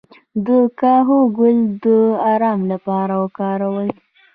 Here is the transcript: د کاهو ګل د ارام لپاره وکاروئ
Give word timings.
د 0.45 0.47
کاهو 0.79 1.19
ګل 1.37 1.57
د 1.83 1.85
ارام 2.33 2.59
لپاره 2.71 3.13
وکاروئ 3.23 3.89